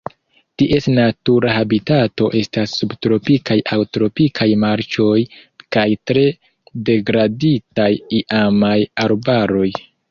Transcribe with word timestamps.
Ties 0.59 0.85
natura 0.93 1.51
habitato 1.57 2.29
estas 2.39 2.73
subtropikaj 2.79 3.59
aŭ 3.75 3.79
tropikaj 3.99 4.49
marĉoj 4.65 5.21
kaj 5.77 5.87
tre 6.11 6.25
degraditaj 6.91 7.91
iamaj 8.23 8.77
arbaroj. 9.07 9.75